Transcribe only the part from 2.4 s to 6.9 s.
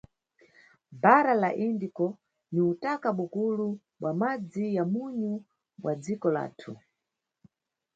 ni utaka bukulu bwa madzi ya munyu bwa dziko lathu.